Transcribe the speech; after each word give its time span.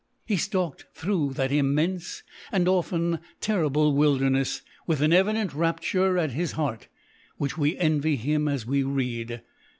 He 0.25 0.35
stalked 0.35 0.87
through 0.95 1.33
that 1.33 1.51
immense 1.51 2.23
and 2.51 2.67
often 2.67 3.19
terrible 3.39 3.93
wilderness 3.93 4.63
with 4.87 4.99
an 4.99 5.13
evident 5.13 5.53
rapture 5.53 6.17
at 6.17 6.31
his 6.31 6.53
heart 6.53 6.87
which 7.37 7.55
we 7.55 7.77
envy 7.77 8.15
him 8.15 8.47
as 8.47 8.65
we 8.65 8.81
read. 8.81 9.43